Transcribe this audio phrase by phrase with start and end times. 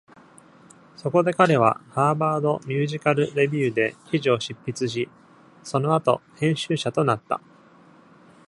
[0.95, 5.07] そこで彼は「ハーバード・ミュージカル・レビュー」で記事を執筆し、
[5.61, 7.39] その後編集者となった。